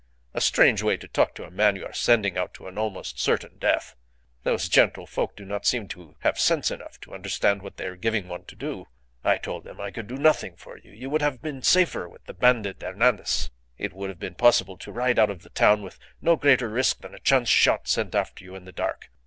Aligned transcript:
A 0.33 0.41
strange 0.41 0.81
way 0.81 0.97
to 0.97 1.07
talk 1.07 1.35
to 1.35 1.43
a 1.43 1.51
man 1.51 1.75
you 1.75 1.85
are 1.85 1.93
sending 1.93 2.35
out 2.35 2.55
to 2.55 2.65
an 2.67 2.75
almost 2.75 3.19
certain 3.19 3.59
death. 3.59 3.95
Those 4.41 4.67
gentlefolk 4.67 5.35
do 5.35 5.45
not 5.45 5.67
seem 5.67 5.87
to 5.89 6.15
have 6.21 6.39
sense 6.39 6.71
enough 6.71 6.99
to 7.01 7.13
understand 7.13 7.61
what 7.61 7.77
they 7.77 7.85
are 7.85 7.95
giving 7.95 8.27
one 8.27 8.45
to 8.45 8.55
do. 8.55 8.87
I 9.23 9.37
told 9.37 9.63
them 9.63 9.79
I 9.79 9.91
could 9.91 10.07
do 10.07 10.17
nothing 10.17 10.55
for 10.55 10.79
you. 10.79 10.91
You 10.91 11.11
would 11.11 11.21
have 11.21 11.39
been 11.43 11.61
safer 11.61 12.09
with 12.09 12.25
the 12.25 12.33
bandit 12.33 12.81
Hernandez. 12.81 13.51
It 13.77 13.93
would 13.93 14.09
have 14.09 14.17
been 14.19 14.33
possible 14.33 14.79
to 14.79 14.91
ride 14.91 15.19
out 15.19 15.29
of 15.29 15.43
the 15.43 15.51
town 15.51 15.83
with 15.83 15.99
no 16.19 16.35
greater 16.35 16.67
risk 16.67 17.01
than 17.01 17.13
a 17.13 17.19
chance 17.19 17.49
shot 17.49 17.87
sent 17.87 18.15
after 18.15 18.43
you 18.43 18.55
in 18.55 18.65
the 18.65 18.71
dark. 18.71 19.11